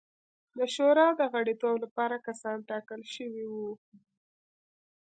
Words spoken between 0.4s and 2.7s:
د شورا د غړیتوب لپاره کسان